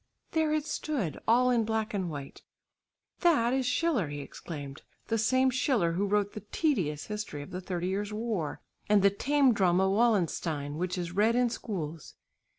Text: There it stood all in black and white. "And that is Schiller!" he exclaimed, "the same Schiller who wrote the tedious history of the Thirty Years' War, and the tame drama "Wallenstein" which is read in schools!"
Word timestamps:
There 0.31 0.51
it 0.51 0.65
stood 0.65 1.19
all 1.27 1.51
in 1.51 1.63
black 1.63 1.93
and 1.93 2.09
white. 2.09 2.41
"And 3.17 3.21
that 3.21 3.53
is 3.53 3.67
Schiller!" 3.67 4.07
he 4.07 4.21
exclaimed, 4.21 4.81
"the 5.09 5.19
same 5.19 5.51
Schiller 5.51 5.91
who 5.91 6.07
wrote 6.07 6.33
the 6.33 6.43
tedious 6.51 7.05
history 7.05 7.43
of 7.43 7.51
the 7.51 7.61
Thirty 7.61 7.89
Years' 7.89 8.11
War, 8.11 8.61
and 8.89 9.03
the 9.03 9.11
tame 9.11 9.53
drama 9.53 9.87
"Wallenstein" 9.87 10.77
which 10.79 10.97
is 10.97 11.11
read 11.11 11.35
in 11.35 11.51
schools!" 11.51 12.15